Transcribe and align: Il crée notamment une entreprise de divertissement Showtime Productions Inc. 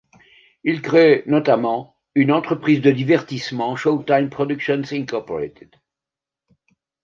Il 0.63 0.81
crée 0.81 1.21
notamment 1.27 1.95
une 2.15 2.31
entreprise 2.31 2.81
de 2.81 2.89
divertissement 2.89 3.75
Showtime 3.75 4.31
Productions 4.31 4.81
Inc. 4.91 5.13